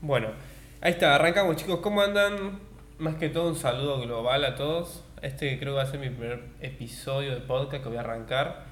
Bueno, 0.00 0.28
ahí 0.80 0.92
está, 0.92 1.14
arrancamos 1.14 1.56
chicos, 1.56 1.80
¿cómo 1.80 2.00
andan? 2.02 2.60
Más 2.98 3.16
que 3.16 3.28
todo 3.28 3.48
un 3.48 3.56
saludo 3.56 4.00
global 4.00 4.44
a 4.44 4.54
todos. 4.54 5.02
Este 5.22 5.58
creo 5.58 5.72
que 5.72 5.76
va 5.78 5.82
a 5.82 5.86
ser 5.86 6.00
mi 6.00 6.10
primer 6.10 6.42
episodio 6.60 7.34
de 7.34 7.40
podcast 7.40 7.82
que 7.82 7.88
voy 7.88 7.98
a 7.98 8.00
arrancar. 8.00 8.64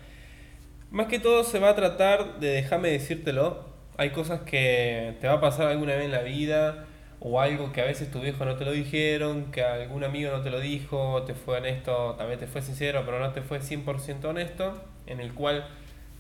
Más 0.91 1.09
que 1.09 1.19
todo 1.19 1.43
se 1.45 1.59
va 1.59 1.71
a 1.71 1.75
tratar 1.75 2.39
de 2.41 2.49
déjame 2.49 2.91
decírtelo. 2.91 3.65
Hay 3.97 4.11
cosas 4.11 4.43
que 4.43 5.17
te 5.21 5.27
va 5.27 5.35
a 5.35 5.41
pasar 5.41 5.69
alguna 5.69 5.97
vez 5.97 6.05
en 6.05 6.13
la 6.13 6.23
vida 6.23 6.85
o 7.21 7.41
algo 7.41 7.73
que 7.73 7.81
a 7.81 7.85
veces 7.85 8.11
tu 8.11 8.21
viejo 8.21 8.45
no 8.45 8.57
te 8.57 8.65
lo 8.65 8.73
dijeron, 8.73 9.51
que 9.51 9.63
algún 9.63 10.05
amigo 10.05 10.31
no 10.31 10.43
te 10.43 10.51
lo 10.51 10.61
dijo, 10.61 11.23
te 11.23 11.35
fue 11.35 11.57
honesto, 11.57 12.15
también 12.19 12.39
te 12.39 12.47
fue 12.47 12.61
sincero, 12.61 13.03
pero 13.07 13.19
no 13.19 13.33
te 13.33 13.41
fue 13.41 13.61
100% 13.61 14.25
honesto, 14.27 14.83
en 15.07 15.21
el 15.21 15.33
cual 15.33 15.67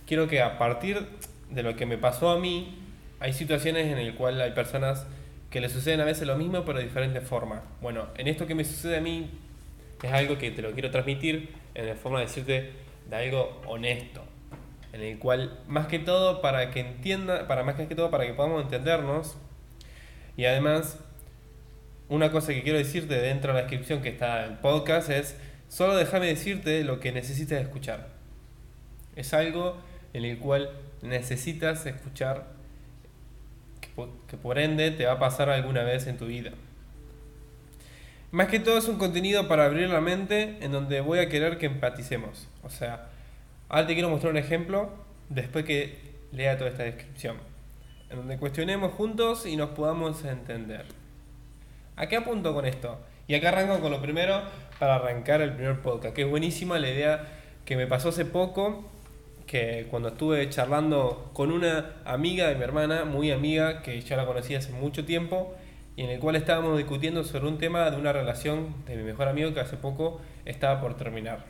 quiero 0.06 0.28
que 0.28 0.40
a 0.40 0.56
partir 0.56 1.06
de 1.50 1.62
lo 1.62 1.76
que 1.76 1.84
me 1.84 1.98
pasó 1.98 2.30
a 2.30 2.38
mí, 2.38 2.83
hay 3.24 3.32
situaciones 3.32 3.86
en 3.86 4.06
las 4.06 4.16
cuales 4.16 4.42
hay 4.42 4.50
personas 4.50 5.06
que 5.48 5.58
le 5.58 5.70
suceden 5.70 5.98
a 6.02 6.04
veces 6.04 6.26
lo 6.26 6.36
mismo 6.36 6.62
pero 6.66 6.78
de 6.78 6.84
diferentes 6.84 7.26
formas. 7.26 7.62
Bueno, 7.80 8.08
en 8.18 8.28
esto 8.28 8.46
que 8.46 8.54
me 8.54 8.66
sucede 8.66 8.98
a 8.98 9.00
mí 9.00 9.30
es 10.02 10.12
algo 10.12 10.36
que 10.36 10.50
te 10.50 10.60
lo 10.60 10.72
quiero 10.72 10.90
transmitir 10.90 11.48
en 11.74 11.86
la 11.86 11.94
forma 11.94 12.18
de 12.18 12.26
decirte 12.26 12.72
de 13.08 13.16
algo 13.16 13.62
honesto, 13.66 14.22
en 14.92 15.00
el 15.00 15.18
cual 15.18 15.58
más 15.66 15.86
que 15.86 15.98
todo 15.98 16.42
para 16.42 16.70
que 16.70 16.80
entienda, 16.80 17.48
para 17.48 17.62
más 17.62 17.76
que 17.76 17.94
todo 17.94 18.10
para 18.10 18.26
que 18.26 18.34
podamos 18.34 18.62
entendernos 18.62 19.38
y 20.36 20.44
además 20.44 20.98
una 22.10 22.30
cosa 22.30 22.52
que 22.52 22.62
quiero 22.62 22.76
decirte 22.76 23.14
dentro 23.14 23.54
de 23.54 23.62
la 23.62 23.66
descripción 23.66 24.02
que 24.02 24.10
está 24.10 24.44
el 24.44 24.58
podcast 24.58 25.08
es 25.08 25.34
solo 25.70 25.96
déjame 25.96 26.26
decirte 26.26 26.84
lo 26.84 27.00
que 27.00 27.10
necesitas 27.10 27.62
escuchar. 27.62 28.08
Es 29.16 29.32
algo 29.32 29.78
en 30.12 30.26
el 30.26 30.38
cual 30.38 30.68
necesitas 31.00 31.86
escuchar 31.86 32.52
que 34.28 34.36
por 34.36 34.58
ende 34.58 34.90
te 34.90 35.06
va 35.06 35.12
a 35.12 35.18
pasar 35.18 35.48
alguna 35.50 35.82
vez 35.82 36.06
en 36.06 36.16
tu 36.16 36.26
vida. 36.26 36.52
Más 38.30 38.48
que 38.48 38.58
todo 38.58 38.78
es 38.78 38.88
un 38.88 38.98
contenido 38.98 39.46
para 39.46 39.64
abrir 39.64 39.88
la 39.88 40.00
mente 40.00 40.58
en 40.60 40.72
donde 40.72 41.00
voy 41.00 41.20
a 41.20 41.28
querer 41.28 41.56
que 41.56 41.66
empaticemos. 41.66 42.48
O 42.64 42.70
sea, 42.70 43.08
ahora 43.68 43.86
te 43.86 43.94
quiero 43.94 44.10
mostrar 44.10 44.32
un 44.32 44.38
ejemplo 44.38 44.90
después 45.28 45.64
que 45.64 45.98
lea 46.32 46.58
toda 46.58 46.70
esta 46.70 46.82
descripción. 46.82 47.36
En 48.10 48.16
donde 48.16 48.36
cuestionemos 48.36 48.92
juntos 48.92 49.46
y 49.46 49.56
nos 49.56 49.70
podamos 49.70 50.24
entender. 50.24 50.84
¿A 51.96 52.08
qué 52.08 52.16
apunto 52.16 52.52
con 52.54 52.66
esto? 52.66 52.98
Y 53.28 53.36
acá 53.36 53.50
arranco 53.50 53.78
con 53.80 53.92
lo 53.92 54.02
primero 54.02 54.42
para 54.80 54.96
arrancar 54.96 55.40
el 55.40 55.52
primer 55.52 55.80
podcast, 55.80 56.14
que 56.14 56.22
es 56.22 56.28
buenísima 56.28 56.78
la 56.78 56.90
idea 56.90 57.28
que 57.64 57.76
me 57.76 57.86
pasó 57.86 58.08
hace 58.08 58.24
poco 58.24 58.90
que 59.46 59.86
cuando 59.90 60.08
estuve 60.08 60.48
charlando 60.48 61.30
con 61.32 61.52
una 61.52 61.92
amiga 62.04 62.48
de 62.48 62.54
mi 62.54 62.62
hermana, 62.62 63.04
muy 63.04 63.30
amiga, 63.30 63.82
que 63.82 64.00
ya 64.00 64.16
la 64.16 64.26
conocí 64.26 64.54
hace 64.54 64.72
mucho 64.72 65.04
tiempo, 65.04 65.54
y 65.96 66.02
en 66.02 66.10
el 66.10 66.18
cual 66.18 66.36
estábamos 66.36 66.76
discutiendo 66.76 67.22
sobre 67.24 67.46
un 67.46 67.58
tema 67.58 67.90
de 67.90 67.96
una 67.96 68.12
relación 68.12 68.74
de 68.86 68.96
mi 68.96 69.02
mejor 69.02 69.28
amigo 69.28 69.54
que 69.54 69.60
hace 69.60 69.76
poco 69.76 70.20
estaba 70.44 70.80
por 70.80 70.96
terminar. 70.96 71.44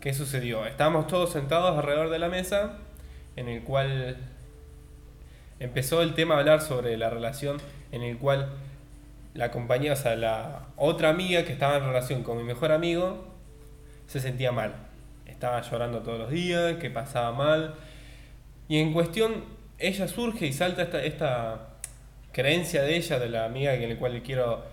¿Qué 0.00 0.14
sucedió? 0.14 0.64
Estábamos 0.64 1.06
todos 1.06 1.32
sentados 1.32 1.76
alrededor 1.76 2.08
de 2.08 2.18
la 2.18 2.28
mesa, 2.28 2.78
en 3.36 3.48
el 3.48 3.62
cual 3.62 4.16
empezó 5.58 6.02
el 6.02 6.14
tema 6.14 6.36
a 6.36 6.38
hablar 6.38 6.62
sobre 6.62 6.96
la 6.96 7.10
relación 7.10 7.58
en 7.92 8.02
el 8.02 8.16
cual 8.16 8.48
la 9.34 9.50
compañía, 9.50 9.92
o 9.92 9.96
sea, 9.96 10.16
la 10.16 10.68
otra 10.76 11.10
amiga 11.10 11.44
que 11.44 11.52
estaba 11.52 11.76
en 11.76 11.84
relación 11.84 12.22
con 12.22 12.38
mi 12.38 12.44
mejor 12.44 12.72
amigo, 12.72 13.26
se 14.06 14.20
sentía 14.20 14.52
mal 14.52 14.89
estaba 15.26 15.60
llorando 15.62 16.00
todos 16.00 16.18
los 16.18 16.30
días, 16.30 16.76
que 16.76 16.90
pasaba 16.90 17.32
mal. 17.32 17.74
Y 18.68 18.78
en 18.78 18.92
cuestión, 18.92 19.44
ella 19.78 20.06
surge 20.06 20.46
y 20.46 20.52
salta 20.52 20.82
esta, 20.82 21.02
esta 21.02 21.68
creencia 22.32 22.82
de 22.82 22.96
ella, 22.96 23.18
de 23.18 23.28
la 23.28 23.44
amiga 23.44 23.74
en 23.74 23.88
la 23.88 23.98
cual 23.98 24.14
le 24.14 24.22
quiero, 24.22 24.64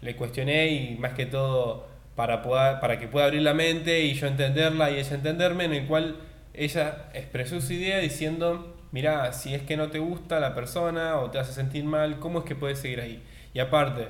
le 0.00 0.16
cuestioné 0.16 0.68
y 0.68 0.96
más 0.96 1.12
que 1.12 1.26
todo 1.26 1.86
para, 2.16 2.42
para 2.42 2.98
que 2.98 3.08
pueda 3.08 3.26
abrir 3.26 3.42
la 3.42 3.54
mente 3.54 4.00
y 4.00 4.14
yo 4.14 4.26
entenderla 4.26 4.90
y 4.90 4.98
ella 4.98 5.14
entenderme, 5.14 5.64
en 5.64 5.74
el 5.74 5.86
cual 5.86 6.16
ella 6.54 7.10
expresó 7.12 7.60
su 7.60 7.72
idea 7.72 7.98
diciendo, 7.98 8.76
mira, 8.92 9.32
si 9.32 9.54
es 9.54 9.62
que 9.62 9.76
no 9.76 9.90
te 9.90 9.98
gusta 9.98 10.40
la 10.40 10.54
persona 10.54 11.18
o 11.18 11.30
te 11.30 11.38
hace 11.38 11.52
sentir 11.52 11.84
mal, 11.84 12.18
¿cómo 12.18 12.40
es 12.40 12.44
que 12.44 12.54
puedes 12.54 12.78
seguir 12.78 13.00
ahí? 13.00 13.22
Y 13.52 13.58
aparte, 13.58 14.08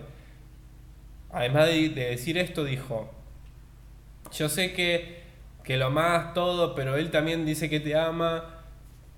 además 1.32 1.68
de 1.68 1.88
decir 1.90 2.38
esto, 2.38 2.64
dijo, 2.64 3.10
yo 4.32 4.48
sé 4.48 4.72
que 4.72 5.23
que 5.64 5.78
lo 5.78 5.86
amas 5.86 6.34
todo, 6.34 6.74
pero 6.74 6.96
él 6.96 7.10
también 7.10 7.46
dice 7.46 7.70
que 7.70 7.80
te 7.80 7.96
ama 7.96 8.60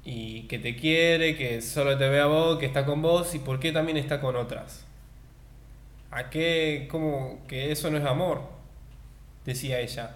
y 0.04 0.42
que 0.42 0.60
te 0.60 0.76
quiere, 0.76 1.36
que 1.36 1.60
solo 1.60 1.98
te 1.98 2.08
ve 2.08 2.20
a 2.20 2.26
vos, 2.26 2.58
que 2.58 2.66
está 2.66 2.86
con 2.86 3.02
vos 3.02 3.34
y 3.34 3.40
por 3.40 3.58
qué 3.58 3.72
también 3.72 3.98
está 3.98 4.20
con 4.20 4.36
otras. 4.36 4.86
¿A 6.12 6.30
qué? 6.30 6.86
¿Cómo 6.90 7.40
que 7.48 7.72
eso 7.72 7.90
no 7.90 7.98
es 7.98 8.04
amor? 8.04 8.42
Decía 9.44 9.80
ella. 9.80 10.14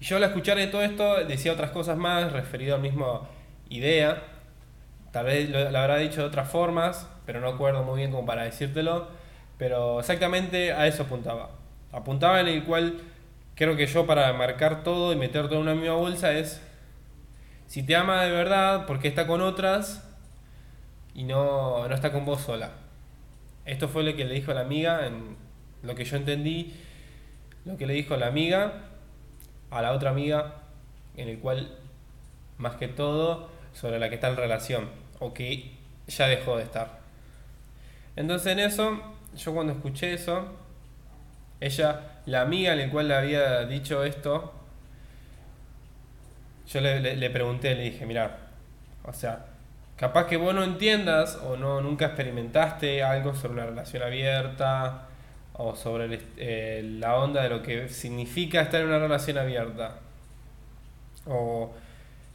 Y 0.00 0.04
yo 0.04 0.16
al 0.16 0.22
escuchar 0.22 0.56
de 0.56 0.68
todo 0.68 0.82
esto 0.82 1.24
decía 1.24 1.52
otras 1.52 1.72
cosas 1.72 1.98
más 1.98 2.32
referido 2.32 2.76
a 2.76 2.78
la 2.78 2.82
misma 2.82 3.22
idea. 3.68 4.22
Tal 5.10 5.26
vez 5.26 5.50
lo, 5.50 5.70
lo 5.70 5.78
habrá 5.78 5.96
dicho 5.96 6.20
de 6.20 6.28
otras 6.28 6.48
formas, 6.48 7.08
pero 7.26 7.40
no 7.40 7.48
acuerdo 7.48 7.82
muy 7.82 7.98
bien 7.98 8.12
como 8.12 8.24
para 8.24 8.44
decírtelo. 8.44 9.08
Pero 9.58 9.98
exactamente 9.98 10.72
a 10.72 10.86
eso 10.86 11.02
apuntaba. 11.02 11.50
Apuntaba 11.90 12.40
en 12.40 12.46
el 12.46 12.62
cual 12.62 13.00
creo 13.58 13.76
que 13.76 13.88
yo 13.88 14.06
para 14.06 14.32
marcar 14.34 14.84
todo 14.84 15.12
y 15.12 15.16
meter 15.16 15.48
todo 15.48 15.56
en 15.56 15.62
una 15.62 15.74
misma 15.74 15.94
bolsa 15.94 16.32
es, 16.32 16.62
si 17.66 17.82
te 17.82 17.96
ama 17.96 18.22
de 18.22 18.30
verdad, 18.30 18.86
porque 18.86 19.08
está 19.08 19.26
con 19.26 19.40
otras 19.40 20.08
y 21.12 21.24
no, 21.24 21.88
no 21.88 21.92
está 21.92 22.12
con 22.12 22.24
vos 22.24 22.40
sola. 22.40 22.70
Esto 23.64 23.88
fue 23.88 24.04
lo 24.04 24.14
que 24.14 24.24
le 24.24 24.34
dijo 24.34 24.52
a 24.52 24.54
la 24.54 24.60
amiga, 24.60 25.08
en 25.08 25.36
lo 25.82 25.96
que 25.96 26.04
yo 26.04 26.16
entendí, 26.16 26.72
lo 27.64 27.76
que 27.76 27.88
le 27.88 27.94
dijo 27.94 28.16
la 28.16 28.28
amiga 28.28 28.84
a 29.72 29.82
la 29.82 29.90
otra 29.90 30.10
amiga, 30.10 30.62
en 31.16 31.28
el 31.28 31.40
cual, 31.40 31.76
más 32.58 32.76
que 32.76 32.86
todo, 32.86 33.50
sobre 33.72 33.98
la 33.98 34.08
que 34.08 34.14
está 34.14 34.28
en 34.28 34.36
relación, 34.36 34.88
o 35.18 35.34
que 35.34 35.72
ya 36.06 36.28
dejó 36.28 36.56
de 36.56 36.62
estar. 36.62 37.00
Entonces 38.14 38.52
en 38.52 38.60
eso, 38.60 39.02
yo 39.36 39.52
cuando 39.52 39.72
escuché 39.72 40.14
eso, 40.14 40.46
ella, 41.60 42.17
la 42.28 42.42
amiga 42.42 42.72
en 42.72 42.78
la 42.78 42.90
cual 42.90 43.08
le 43.08 43.14
había 43.14 43.64
dicho 43.64 44.04
esto, 44.04 44.52
yo 46.66 46.80
le, 46.82 47.30
pregunté, 47.30 47.74
le 47.74 47.84
dije, 47.84 48.04
mira, 48.04 48.36
o 49.04 49.14
sea, 49.14 49.46
capaz 49.96 50.26
que 50.26 50.36
vos 50.36 50.54
no 50.54 50.62
entiendas 50.62 51.36
o 51.36 51.56
no 51.56 51.80
nunca 51.80 52.06
experimentaste 52.06 53.02
algo 53.02 53.34
sobre 53.34 53.54
una 53.54 53.66
relación 53.66 54.02
abierta 54.02 55.06
o 55.54 55.74
sobre 55.74 56.20
eh, 56.36 56.82
la 56.98 57.16
onda 57.16 57.42
de 57.42 57.48
lo 57.48 57.62
que 57.62 57.88
significa 57.88 58.60
estar 58.60 58.82
en 58.82 58.88
una 58.88 58.98
relación 58.98 59.38
abierta. 59.38 59.96
O 61.26 61.72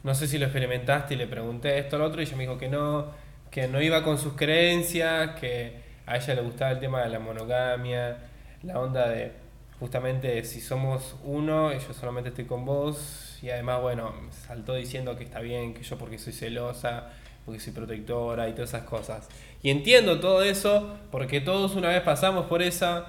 no 0.02 0.14
sé 0.14 0.26
si 0.26 0.38
lo 0.38 0.46
experimentaste 0.46 1.14
y 1.14 1.16
le 1.16 1.28
pregunté 1.28 1.78
esto 1.78 1.96
al 1.96 2.02
otro 2.02 2.20
y 2.20 2.24
ella 2.24 2.36
me 2.36 2.42
dijo 2.42 2.58
que 2.58 2.68
no, 2.68 3.12
que 3.48 3.68
no 3.68 3.80
iba 3.80 4.02
con 4.02 4.18
sus 4.18 4.32
creencias, 4.32 5.38
que 5.38 5.84
a 6.06 6.16
ella 6.16 6.34
le 6.34 6.42
gustaba 6.42 6.72
el 6.72 6.80
tema 6.80 7.02
de 7.02 7.10
la 7.10 7.20
monogamia, 7.20 8.18
la 8.64 8.80
onda 8.80 9.08
de 9.08 9.43
justamente 9.84 10.42
si 10.44 10.62
somos 10.62 11.14
uno, 11.24 11.70
yo 11.70 11.92
solamente 11.92 12.30
estoy 12.30 12.46
con 12.46 12.64
vos 12.64 13.38
y 13.42 13.50
además, 13.50 13.82
bueno, 13.82 14.14
saltó 14.46 14.74
diciendo 14.74 15.14
que 15.14 15.24
está 15.24 15.40
bien, 15.40 15.74
que 15.74 15.82
yo 15.82 15.98
porque 15.98 16.16
soy 16.16 16.32
celosa, 16.32 17.10
porque 17.44 17.60
soy 17.60 17.74
protectora 17.74 18.48
y 18.48 18.52
todas 18.52 18.70
esas 18.70 18.84
cosas. 18.84 19.28
Y 19.62 19.68
entiendo 19.68 20.20
todo 20.20 20.42
eso 20.42 20.96
porque 21.10 21.42
todos 21.42 21.74
una 21.74 21.90
vez 21.90 22.00
pasamos 22.00 22.46
por 22.46 22.62
esa, 22.62 23.08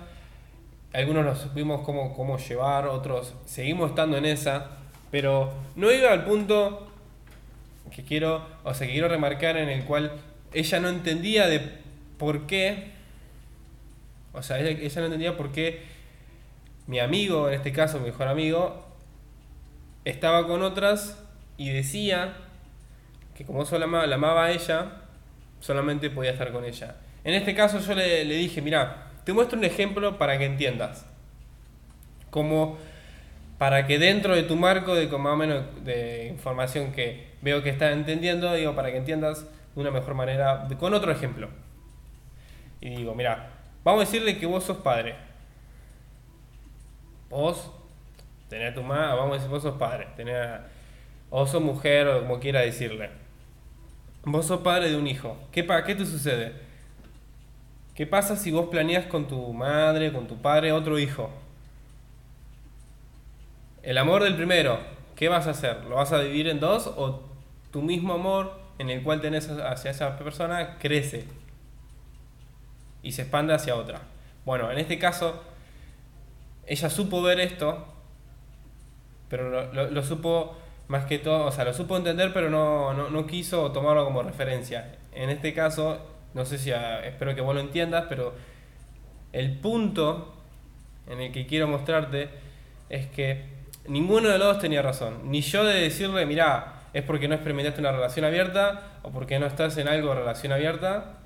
algunos 0.92 1.24
nos 1.24 1.40
supimos 1.40 1.80
cómo, 1.86 2.14
cómo 2.14 2.38
llevar, 2.38 2.88
otros 2.88 3.36
seguimos 3.46 3.92
estando 3.92 4.18
en 4.18 4.26
esa, 4.26 4.72
pero 5.12 5.54
no 5.78 5.90
iba 5.94 6.12
al 6.12 6.26
punto 6.26 6.92
que 7.96 8.04
quiero, 8.04 8.46
o 8.66 8.74
sea, 8.74 8.86
que 8.86 8.92
quiero 8.92 9.08
remarcar 9.08 9.56
en 9.56 9.70
el 9.70 9.86
cual 9.86 10.12
ella 10.52 10.82
no 10.82 10.90
entendía 10.90 11.48
de 11.48 11.62
por 12.18 12.48
qué 12.48 12.96
o 14.36 14.44
sea, 14.44 14.60
ella, 14.60 15.00
no 15.00 15.06
entendía 15.06 15.38
por 15.38 15.54
qué 15.54 15.95
mi 16.88 17.00
amigo, 17.00 17.48
en 17.48 17.56
este 17.56 17.72
caso 17.72 18.00
mi 18.00 18.06
mejor 18.06 18.28
amigo, 18.28 18.86
estaba 20.04 20.48
con 20.48 20.62
otras 20.62 21.22
y 21.58 21.70
decía 21.70 22.36
que 23.36 23.46
como 23.46 23.66
solo 23.66 23.88
la 23.88 24.16
amaba 24.16 24.46
a 24.46 24.52
ella, 24.52 25.02
solamente 25.60 26.10
podía 26.10 26.32
estar 26.32 26.52
con 26.52 26.64
ella. 26.66 26.96
En 27.24 27.34
este 27.34 27.56
caso 27.56 27.80
yo 27.80 27.96
le, 27.96 28.24
dije, 28.26 28.62
mira, 28.62 29.08
te 29.24 29.34
muestro 29.34 29.58
un 29.58 29.66
ejemplo 29.66 30.18
para 30.18 30.38
que 30.38 30.46
entiendas. 30.46 31.06
Como 32.30 32.78
para 33.58 33.88
que 33.88 33.98
dentro 33.98 34.36
de 34.36 34.44
tu 34.44 34.56
marco 34.56 34.94
de 34.96 35.08
más 35.08 35.34
o 35.34 35.38
menos 35.38 35.64
de 35.84 36.28
información 36.28 36.92
que 36.92 37.34
veo 37.42 37.64
que 37.64 37.70
estás 37.70 37.94
entendiendo, 37.94 38.54
digo, 38.54 38.76
para 38.76 38.92
que 38.92 38.98
entiendas 38.98 39.46
de 39.74 39.82
una 39.82 39.92
mejor 39.92 40.14
manera, 40.14 40.68
con 40.80 40.94
otro 40.94 41.12
ejemplo. 41.12 41.50
Y 42.80 42.90
digo, 42.90 43.16
mira, 43.16 43.56
Vamos 43.86 44.02
a 44.02 44.06
decirle 44.06 44.40
que 44.40 44.48
vos 44.48 44.64
sos 44.64 44.78
padre. 44.78 45.14
Vos 47.30 47.72
tenés 48.50 48.72
a 48.72 48.76
tu 48.76 48.84
madre, 48.84 49.16
vamos 49.16 49.32
a 49.32 49.36
decir 49.36 49.50
vos 49.50 49.64
sos 49.64 49.78
padre, 49.78 50.08
tenés 50.16 50.60
o 51.30 51.46
sos 51.46 51.62
mujer 51.62 52.08
o 52.08 52.22
como 52.22 52.40
quiera 52.40 52.62
decirle. 52.62 53.10
Vos 54.24 54.46
sos 54.46 54.62
padre 54.62 54.90
de 54.90 54.98
un 54.98 55.08
hijo. 55.08 55.38
¿Qué, 55.52 55.64
pa 55.64 55.84
¿Qué 55.84 55.96
te 55.96 56.06
sucede? 56.06 56.54
¿Qué 57.94 58.06
pasa 58.06 58.36
si 58.36 58.52
vos 58.52 58.68
planeas 58.70 59.06
con 59.06 59.28
tu 59.28 59.54
madre, 59.54 60.12
con 60.12 60.28
tu 60.28 60.38
padre, 60.42 60.72
otro 60.72 61.00
hijo? 61.00 61.30
El 63.84 63.98
amor 63.98 64.24
del 64.24 64.36
primero, 64.36 64.80
¿qué 65.16 65.30
vas 65.30 65.48
a 65.48 65.52
hacer? 65.52 65.86
¿Lo 65.86 65.96
vas 65.96 66.12
a 66.12 66.20
dividir 66.20 66.48
en 66.48 66.60
dos 66.60 66.88
o 66.88 67.22
tu 67.72 67.82
mismo 67.82 68.14
amor 68.14 68.60
en 68.80 68.90
el 68.90 69.04
cual 69.04 69.22
tenés 69.22 69.50
hacia 69.50 69.92
esa 69.92 70.18
persona 70.18 70.78
crece 70.80 71.26
y 73.04 73.12
se 73.12 73.22
expande 73.22 73.54
hacia 73.54 73.76
otra? 73.76 74.02
Bueno, 74.44 74.72
en 74.72 74.80
este 74.80 75.00
caso, 75.00 75.44
ella 76.68 76.90
supo 76.90 77.22
ver 77.22 77.40
esto, 77.40 77.86
pero 79.30 79.72
lo, 79.72 80.04
supo 80.04 80.58
más 80.88 81.06
que 81.06 81.20
todo, 81.20 81.46
o 81.46 81.52
sea, 81.52 81.66
lo 81.66 81.74
supo 81.74 81.98
entender, 81.98 82.32
pero 82.34 82.50
no, 82.50 82.94
no, 82.94 83.28
quiso 83.28 83.72
tomarlo 83.72 84.06
como 84.06 84.24
referencia. 84.24 84.96
En 85.14 85.30
este 85.30 85.54
caso, 85.54 86.00
no 86.34 86.46
sé 86.46 86.58
si 86.58 86.72
espero 86.72 87.36
que 87.36 87.42
vos 87.42 87.56
lo 87.56 87.62
entiendas, 87.62 88.06
pero 88.08 88.34
el 89.34 89.58
punto 89.58 90.36
en 91.08 91.22
el 91.22 91.32
que 91.32 91.46
quiero 91.46 91.68
mostrarte 91.68 92.30
es 92.90 93.08
que 93.08 93.46
ninguno 93.88 94.30
de 94.30 94.38
los 94.38 94.48
dos 94.48 94.60
tenía 94.60 94.82
razón. 94.82 95.32
Ni 95.32 95.42
yo 95.42 95.64
de 95.64 95.82
decirle, 95.82 96.26
mira, 96.26 96.84
es 96.94 97.04
porque 97.04 97.28
no 97.28 97.36
experimentaste 97.36 97.82
una 97.82 97.92
relación 97.92 98.26
abierta 98.26 99.00
o 99.04 99.12
porque 99.12 99.40
no 99.40 99.46
estás 99.46 99.78
en 99.78 99.88
algo 99.88 100.10
de 100.10 100.16
relación 100.16 100.52
abierta. 100.54 101.18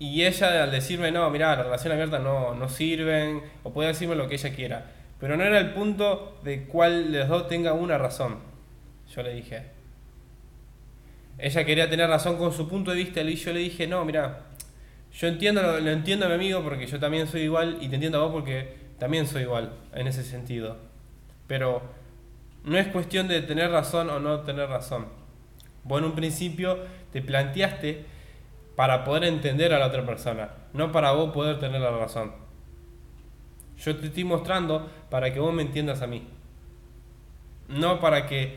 Y 0.00 0.24
ella 0.24 0.64
al 0.64 0.70
decirme, 0.70 1.12
no, 1.12 1.28
mira, 1.28 1.54
la 1.54 1.62
relación 1.62 1.92
abierta 1.92 2.18
no, 2.18 2.54
no 2.54 2.70
sirven, 2.70 3.42
o 3.62 3.70
puede 3.70 3.88
decirme 3.88 4.14
lo 4.14 4.26
que 4.28 4.36
ella 4.36 4.54
quiera. 4.54 4.86
Pero 5.20 5.36
no 5.36 5.44
era 5.44 5.58
el 5.58 5.74
punto 5.74 6.40
de 6.42 6.64
cuál 6.64 7.12
de 7.12 7.18
los 7.18 7.28
dos 7.28 7.48
tenga 7.48 7.74
una 7.74 7.98
razón. 7.98 8.38
Yo 9.14 9.22
le 9.22 9.34
dije. 9.34 9.62
Ella 11.36 11.64
quería 11.66 11.90
tener 11.90 12.08
razón 12.08 12.38
con 12.38 12.50
su 12.50 12.66
punto 12.66 12.92
de 12.92 12.96
vista 12.96 13.20
y 13.20 13.36
yo 13.36 13.52
le 13.52 13.60
dije, 13.60 13.86
no, 13.86 14.02
mira, 14.06 14.46
yo 15.12 15.28
entiendo, 15.28 15.62
lo, 15.62 15.78
lo 15.78 15.90
entiendo 15.90 16.24
a 16.24 16.28
mi 16.30 16.34
amigo 16.34 16.62
porque 16.62 16.86
yo 16.86 16.98
también 16.98 17.26
soy 17.26 17.42
igual 17.42 17.76
y 17.82 17.88
te 17.88 17.96
entiendo 17.96 18.18
a 18.18 18.24
vos 18.24 18.32
porque 18.32 18.74
también 18.98 19.26
soy 19.26 19.42
igual 19.42 19.74
en 19.94 20.06
ese 20.06 20.24
sentido. 20.24 20.78
Pero 21.46 21.82
no 22.64 22.78
es 22.78 22.86
cuestión 22.88 23.28
de 23.28 23.42
tener 23.42 23.70
razón 23.70 24.08
o 24.08 24.18
no 24.18 24.40
tener 24.40 24.66
razón. 24.66 25.08
Vos 25.84 25.98
en 25.98 26.06
un 26.06 26.14
principio 26.14 26.78
te 27.12 27.20
planteaste 27.20 28.04
para 28.80 29.04
poder 29.04 29.24
entender 29.24 29.74
a 29.74 29.78
la 29.78 29.88
otra 29.88 30.06
persona, 30.06 30.48
no 30.72 30.90
para 30.90 31.12
vos 31.12 31.34
poder 31.34 31.58
tener 31.58 31.82
la 31.82 31.90
razón. 31.90 32.32
Yo 33.76 33.94
te 33.94 34.06
estoy 34.06 34.24
mostrando 34.24 34.88
para 35.10 35.34
que 35.34 35.38
vos 35.38 35.52
me 35.52 35.60
entiendas 35.60 36.00
a 36.00 36.06
mí. 36.06 36.26
No 37.68 38.00
para 38.00 38.26
que 38.26 38.56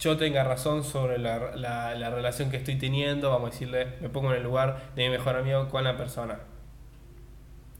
yo 0.00 0.16
tenga 0.16 0.42
razón 0.42 0.82
sobre 0.82 1.18
la, 1.18 1.54
la, 1.54 2.10
relación 2.10 2.50
que 2.50 2.56
estoy 2.56 2.74
teniendo, 2.74 3.30
vamos 3.30 3.50
a 3.50 3.52
decirle, 3.52 3.92
me 4.00 4.08
pongo 4.08 4.32
en 4.32 4.38
el 4.38 4.42
lugar 4.42 4.90
de 4.96 5.04
mi 5.04 5.10
mejor 5.10 5.36
amigo 5.36 5.68
con 5.68 5.84
la 5.84 5.96
persona. 5.96 6.40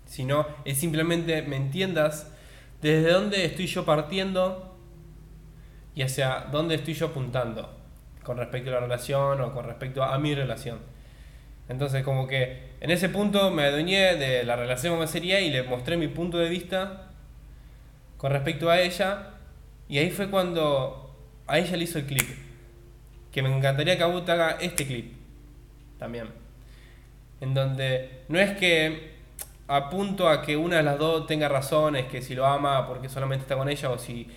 Sino 0.04 0.46
es 0.64 0.78
simplemente 0.78 1.42
me 1.42 1.56
entiendas 1.56 2.32
desde 2.82 3.10
dónde 3.10 3.44
estoy 3.46 3.66
yo 3.66 3.84
partiendo 3.84 4.76
y 5.96 6.02
hacia 6.02 6.46
dónde 6.52 6.76
estoy 6.76 6.94
yo 6.94 7.06
apuntando 7.06 7.68
con 8.22 8.36
respecto 8.36 8.70
a 8.70 8.74
la 8.74 8.80
relación 8.82 9.40
o 9.40 9.52
con 9.52 9.66
respecto 9.66 10.04
a 10.04 10.16
mi 10.20 10.36
relación. 10.36 10.91
Entonces 11.72 12.04
como 12.04 12.26
que 12.26 12.72
en 12.80 12.90
ese 12.90 13.08
punto 13.08 13.50
me 13.50 13.64
adueñé 13.64 14.16
de 14.16 14.44
la 14.44 14.56
relación 14.56 14.94
como 14.94 15.06
sería 15.06 15.40
y 15.40 15.48
le 15.48 15.62
mostré 15.62 15.96
mi 15.96 16.06
punto 16.06 16.36
de 16.36 16.50
vista 16.50 17.08
con 18.18 18.30
respecto 18.30 18.68
a 18.68 18.78
ella 18.78 19.30
y 19.88 19.96
ahí 19.96 20.10
fue 20.10 20.28
cuando 20.28 21.16
a 21.46 21.58
ella 21.58 21.78
le 21.78 21.84
hizo 21.84 21.98
el 21.98 22.04
clip. 22.04 22.28
Que 23.32 23.42
me 23.42 23.56
encantaría 23.56 23.96
que 23.96 24.04
a 24.04 24.24
te 24.24 24.32
haga 24.32 24.58
este 24.60 24.86
clip 24.86 25.14
también. 25.98 26.28
En 27.40 27.54
donde 27.54 28.20
no 28.28 28.38
es 28.38 28.50
que 28.58 29.12
apunto 29.66 30.28
a 30.28 30.42
que 30.42 30.58
una 30.58 30.76
de 30.76 30.82
las 30.82 30.98
dos 30.98 31.26
tenga 31.26 31.48
razones, 31.48 32.04
que 32.04 32.20
si 32.20 32.34
lo 32.34 32.44
ama 32.44 32.86
porque 32.86 33.08
solamente 33.08 33.44
está 33.44 33.56
con 33.56 33.70
ella 33.70 33.88
o 33.88 33.98
si 33.98 34.28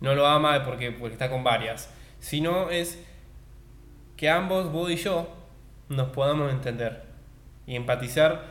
no 0.00 0.14
lo 0.14 0.28
ama 0.28 0.64
porque, 0.64 0.92
porque 0.92 1.14
está 1.14 1.28
con 1.28 1.42
varias. 1.42 1.92
Sino 2.20 2.70
es 2.70 3.02
que 4.16 4.30
ambos, 4.30 4.70
vos 4.70 4.92
y 4.92 4.96
yo, 4.96 5.43
nos 5.94 6.08
podamos 6.10 6.52
entender 6.52 7.02
y 7.66 7.76
empatizar 7.76 8.42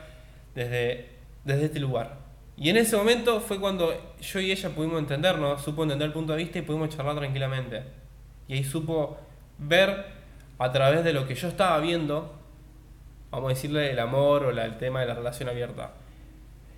desde, 0.55 1.09
desde 1.43 1.65
este 1.65 1.79
lugar. 1.79 2.17
Y 2.55 2.69
en 2.69 2.77
ese 2.77 2.95
momento 2.95 3.41
fue 3.41 3.59
cuando 3.59 3.93
yo 4.21 4.39
y 4.39 4.51
ella 4.51 4.69
pudimos 4.69 4.99
entendernos, 4.99 5.61
supo 5.61 5.83
entender 5.83 6.07
el 6.07 6.13
punto 6.13 6.33
de 6.33 6.39
vista 6.39 6.59
y 6.59 6.61
pudimos 6.61 6.89
charlar 6.89 7.15
tranquilamente. 7.15 7.83
Y 8.47 8.53
ahí 8.53 8.63
supo 8.63 9.17
ver 9.57 10.05
a 10.59 10.71
través 10.71 11.03
de 11.03 11.13
lo 11.13 11.27
que 11.27 11.35
yo 11.35 11.47
estaba 11.47 11.79
viendo, 11.79 12.31
vamos 13.31 13.47
a 13.47 13.53
decirle 13.55 13.91
el 13.91 13.99
amor 13.99 14.43
o 14.43 14.49
el 14.51 14.77
tema 14.77 15.01
de 15.01 15.07
la 15.07 15.15
relación 15.15 15.49
abierta. 15.49 15.93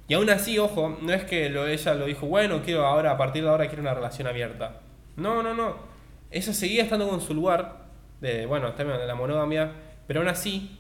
Y 0.08 0.14
aún 0.14 0.30
así, 0.30 0.58
ojo, 0.60 0.98
no 1.02 1.14
es 1.14 1.24
que 1.24 1.50
lo, 1.50 1.68
ella 1.68 1.94
lo 1.96 2.06
dijo, 2.06 2.28
bueno, 2.28 2.62
quiero 2.64 2.86
ahora, 2.86 3.12
a 3.12 3.18
partir 3.18 3.44
de 3.44 3.50
ahora 3.50 3.68
quiero 3.68 3.82
una 3.82 3.94
relación 3.94 4.28
abierta. 4.28 4.82
No, 5.18 5.42
no, 5.42 5.54
no. 5.54 5.76
Ella 6.32 6.54
seguía 6.54 6.84
estando 6.84 7.10
con 7.10 7.22
su 7.22 7.34
lugar, 7.34 7.86
de, 8.22 8.46
bueno, 8.46 8.72
de 8.72 9.08
la 9.08 9.16
monogamia, 9.16 9.72
pero 10.08 10.20
aún 10.20 10.30
así 10.30 10.80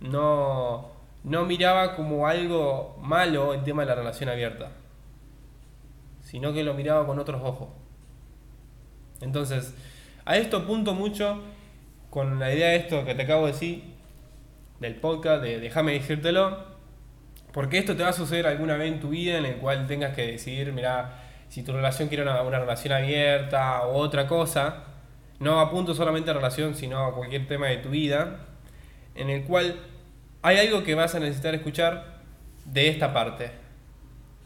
no, 0.00 0.90
no 1.24 1.44
miraba 1.44 1.94
como 1.94 2.26
algo 2.26 2.96
malo 3.00 3.54
el 3.54 3.62
tema 3.62 3.82
de 3.82 3.88
la 3.88 3.94
relación 3.94 4.28
abierta, 4.28 4.70
sino 6.20 6.52
que 6.52 6.64
lo 6.64 6.74
miraba 6.74 7.06
con 7.06 7.18
otros 7.18 7.40
ojos. 7.42 7.68
Entonces, 9.20 9.74
a 10.24 10.36
esto 10.36 10.58
apunto 10.58 10.94
mucho 10.94 11.42
con 12.10 12.38
la 12.38 12.52
idea 12.52 12.68
de 12.68 12.76
esto 12.76 13.04
que 13.04 13.14
te 13.14 13.22
acabo 13.22 13.46
de 13.46 13.52
decir, 13.52 13.84
del 14.80 14.94
podcast, 14.96 15.42
de 15.42 15.58
déjame 15.58 15.92
decírtelo 15.92 16.78
porque 17.52 17.78
esto 17.78 17.96
te 17.96 18.02
va 18.02 18.10
a 18.10 18.12
suceder 18.12 18.46
alguna 18.46 18.76
vez 18.76 18.92
en 18.92 19.00
tu 19.00 19.08
vida 19.08 19.38
en 19.38 19.44
el 19.44 19.56
cual 19.56 19.86
tengas 19.86 20.14
que 20.14 20.26
decidir, 20.26 20.72
mira, 20.72 21.22
si 21.48 21.62
tu 21.62 21.72
relación 21.72 22.08
quiere 22.08 22.22
una, 22.22 22.42
relación 22.42 22.92
abierta 22.92 23.82
o 23.82 23.96
otra 23.96 24.26
cosa, 24.26 24.84
no 25.40 25.58
apunto 25.60 25.94
solamente 25.94 26.30
a 26.30 26.34
relación, 26.34 26.74
sino 26.74 27.04
a 27.04 27.14
cualquier 27.14 27.46
tema 27.46 27.68
de 27.68 27.78
tu 27.78 27.88
vida, 27.88 28.40
en 29.18 29.30
el 29.30 29.44
cual 29.44 29.76
hay 30.42 30.58
algo 30.58 30.84
que 30.84 30.94
vas 30.94 31.14
a 31.14 31.20
necesitar 31.20 31.54
escuchar 31.54 32.18
de 32.64 32.88
esta 32.88 33.12
parte, 33.12 33.50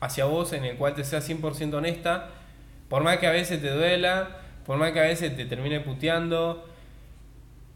hacia 0.00 0.24
vos, 0.24 0.52
en 0.52 0.64
el 0.64 0.76
cual 0.76 0.94
te 0.94 1.04
seas 1.04 1.28
100% 1.28 1.74
honesta, 1.74 2.30
por 2.88 3.04
más 3.04 3.18
que 3.18 3.26
a 3.26 3.30
veces 3.30 3.60
te 3.60 3.70
duela, 3.70 4.40
por 4.66 4.78
más 4.78 4.92
que 4.92 5.00
a 5.00 5.04
veces 5.04 5.36
te 5.36 5.44
termine 5.44 5.80
puteando, 5.80 6.66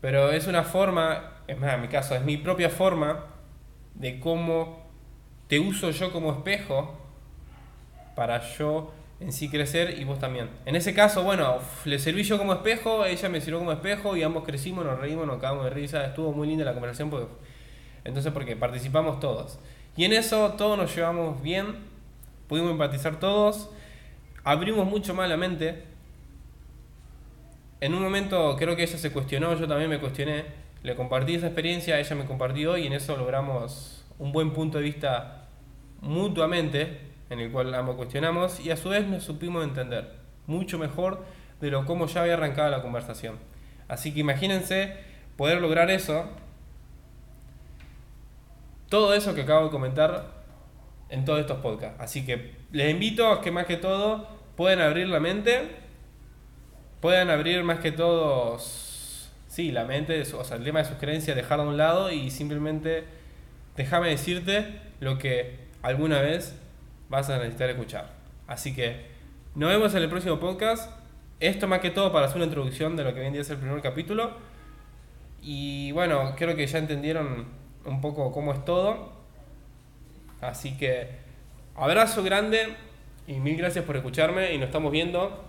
pero 0.00 0.30
es 0.30 0.46
una 0.46 0.62
forma, 0.62 1.34
es 1.46 1.58
más, 1.58 1.74
en 1.74 1.82
mi 1.82 1.88
caso, 1.88 2.14
es 2.14 2.22
mi 2.22 2.36
propia 2.38 2.70
forma 2.70 3.26
de 3.94 4.18
cómo 4.18 4.86
te 5.48 5.60
uso 5.60 5.90
yo 5.90 6.12
como 6.12 6.32
espejo 6.32 6.98
para 8.14 8.40
yo 8.56 8.92
en 9.20 9.32
sí 9.32 9.48
crecer 9.48 9.98
y 9.98 10.04
vos 10.04 10.18
también. 10.18 10.50
En 10.66 10.76
ese 10.76 10.94
caso, 10.94 11.22
bueno, 11.22 11.58
le 11.84 11.98
serví 11.98 12.22
yo 12.22 12.38
como 12.38 12.52
espejo, 12.52 13.04
ella 13.04 13.28
me 13.28 13.40
sirvió 13.40 13.58
como 13.58 13.72
espejo 13.72 14.16
y 14.16 14.22
ambos 14.22 14.44
crecimos, 14.44 14.84
nos 14.84 14.98
reímos, 14.98 15.26
nos 15.26 15.40
cagamos 15.40 15.64
de 15.64 15.70
risa, 15.70 16.04
estuvo 16.04 16.32
muy 16.32 16.48
linda 16.48 16.64
la 16.64 16.74
conversación 16.74 17.08
porque, 17.08 17.28
entonces 18.04 18.32
porque 18.32 18.56
participamos 18.56 19.20
todos. 19.20 19.58
Y 19.96 20.04
en 20.04 20.12
eso 20.12 20.54
todos 20.58 20.76
nos 20.76 20.94
llevamos 20.94 21.42
bien, 21.42 21.76
pudimos 22.46 22.72
empatizar 22.72 23.18
todos, 23.18 23.70
abrimos 24.44 24.86
mucho 24.86 25.14
más 25.14 25.28
la 25.28 25.38
mente. 25.38 25.84
En 27.80 27.94
un 27.94 28.02
momento 28.02 28.56
creo 28.58 28.76
que 28.76 28.82
ella 28.82 28.98
se 28.98 29.12
cuestionó, 29.12 29.54
yo 29.58 29.66
también 29.66 29.88
me 29.88 29.98
cuestioné, 29.98 30.44
le 30.82 30.94
compartí 30.94 31.34
esa 31.34 31.46
experiencia, 31.46 31.98
ella 31.98 32.16
me 32.16 32.26
compartió 32.26 32.76
y 32.76 32.86
en 32.86 32.92
eso 32.92 33.16
logramos 33.16 34.04
un 34.18 34.32
buen 34.32 34.52
punto 34.52 34.78
de 34.78 34.84
vista 34.84 35.46
mutuamente, 36.00 37.00
en 37.30 37.40
el 37.40 37.50
cual 37.50 37.74
ambos 37.74 37.96
cuestionamos, 37.96 38.60
y 38.60 38.70
a 38.70 38.76
su 38.76 38.90
vez 38.90 39.06
nos 39.06 39.24
supimos 39.24 39.64
entender 39.64 40.12
mucho 40.46 40.78
mejor 40.78 41.24
de 41.60 41.70
lo 41.70 41.84
como 41.84 42.06
ya 42.06 42.22
había 42.22 42.34
arrancado 42.34 42.70
la 42.70 42.82
conversación. 42.82 43.38
Así 43.88 44.12
que 44.12 44.20
imagínense 44.20 44.96
poder 45.36 45.60
lograr 45.60 45.90
eso, 45.90 46.28
todo 48.88 49.14
eso 49.14 49.34
que 49.34 49.42
acabo 49.42 49.64
de 49.64 49.70
comentar 49.70 50.36
en 51.08 51.24
todos 51.24 51.40
estos 51.40 51.58
podcasts. 51.58 52.00
Así 52.00 52.24
que 52.24 52.54
les 52.72 52.90
invito 52.90 53.28
a 53.28 53.40
que 53.40 53.50
más 53.50 53.66
que 53.66 53.76
todo 53.76 54.28
puedan 54.56 54.80
abrir 54.80 55.08
la 55.08 55.20
mente, 55.20 55.76
puedan 57.00 57.30
abrir 57.30 57.62
más 57.62 57.80
que 57.80 57.92
todo, 57.92 58.58
sí, 58.58 59.70
la 59.70 59.84
mente, 59.84 60.20
o 60.20 60.44
sea, 60.44 60.56
el 60.56 60.64
tema 60.64 60.80
de 60.80 60.86
sus 60.86 60.96
creencias, 60.96 61.36
dejarlo 61.36 61.64
a 61.64 61.68
un 61.68 61.76
lado 61.76 62.10
y 62.10 62.30
simplemente 62.30 63.04
déjame 63.76 64.08
decirte 64.08 64.80
lo 65.00 65.18
que 65.18 65.58
alguna 65.82 66.20
vez 66.20 66.58
vas 67.08 67.30
a 67.30 67.38
necesitar 67.38 67.70
escuchar. 67.70 68.12
Así 68.46 68.74
que 68.74 69.06
nos 69.54 69.70
vemos 69.70 69.94
en 69.94 70.02
el 70.02 70.08
próximo 70.08 70.38
podcast. 70.38 70.90
Esto 71.40 71.68
más 71.68 71.80
que 71.80 71.90
todo 71.90 72.12
para 72.12 72.26
hacer 72.26 72.36
una 72.36 72.46
introducción 72.46 72.96
de 72.96 73.04
lo 73.04 73.14
que 73.14 73.24
en 73.24 73.32
día 73.32 73.42
es 73.42 73.50
el 73.50 73.58
primer 73.58 73.80
capítulo. 73.82 74.36
Y 75.42 75.92
bueno, 75.92 76.34
creo 76.36 76.56
que 76.56 76.66
ya 76.66 76.78
entendieron 76.78 77.46
un 77.84 78.00
poco 78.00 78.32
cómo 78.32 78.52
es 78.52 78.64
todo. 78.64 79.12
Así 80.40 80.76
que 80.76 81.08
abrazo 81.74 82.22
grande 82.22 82.74
y 83.26 83.34
mil 83.34 83.56
gracias 83.56 83.84
por 83.84 83.96
escucharme 83.96 84.52
y 84.54 84.58
nos 84.58 84.66
estamos 84.66 84.92
viendo 84.92 85.45